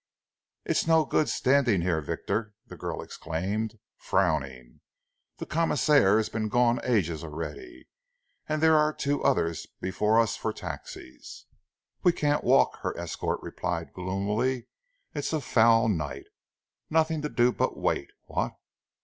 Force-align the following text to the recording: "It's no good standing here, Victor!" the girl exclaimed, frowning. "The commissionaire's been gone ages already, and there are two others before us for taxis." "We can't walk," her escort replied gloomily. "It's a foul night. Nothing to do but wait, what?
"It's 0.65 0.87
no 0.87 1.05
good 1.05 1.29
standing 1.29 1.81
here, 1.81 2.01
Victor!" 2.01 2.55
the 2.65 2.75
girl 2.75 3.03
exclaimed, 3.03 3.77
frowning. 3.97 4.79
"The 5.37 5.45
commissionaire's 5.45 6.27
been 6.27 6.49
gone 6.49 6.79
ages 6.83 7.23
already, 7.23 7.87
and 8.49 8.63
there 8.63 8.75
are 8.75 8.93
two 8.93 9.23
others 9.23 9.67
before 9.79 10.19
us 10.19 10.35
for 10.35 10.53
taxis." 10.53 11.45
"We 12.01 12.13
can't 12.13 12.43
walk," 12.43 12.79
her 12.79 12.97
escort 12.97 13.43
replied 13.43 13.93
gloomily. 13.93 14.65
"It's 15.13 15.33
a 15.33 15.39
foul 15.39 15.87
night. 15.87 16.25
Nothing 16.89 17.21
to 17.21 17.29
do 17.29 17.51
but 17.51 17.77
wait, 17.77 18.09
what? 18.25 18.53